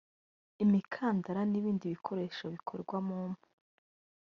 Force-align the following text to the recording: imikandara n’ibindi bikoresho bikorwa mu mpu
imikandara 0.63 1.41
n’ibindi 1.51 1.85
bikoresho 1.93 2.43
bikorwa 2.55 2.95
mu 3.07 3.17
mpu 3.29 3.47